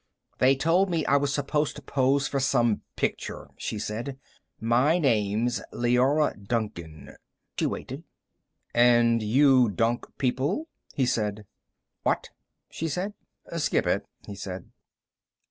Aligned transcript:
"They 0.39 0.55
told 0.55 0.89
me 0.89 1.05
I 1.05 1.17
was 1.17 1.31
supposed 1.31 1.75
to 1.75 1.81
pose 1.83 2.27
for 2.27 2.39
some 2.39 2.81
picture," 2.95 3.51
she 3.55 3.77
said. 3.77 4.17
"My 4.59 4.97
name's 4.97 5.61
Leora 5.71 6.33
Duncan." 6.43 7.15
She 7.59 7.67
waited. 7.67 8.03
"And 8.73 9.21
you 9.21 9.69
dunk 9.69 10.07
people," 10.17 10.67
he 10.95 11.05
said. 11.05 11.45
"What?" 12.01 12.31
she 12.71 12.87
said. 12.87 13.13
"Skip 13.55 13.85
it," 13.85 14.07
he 14.25 14.33
said. 14.33 14.71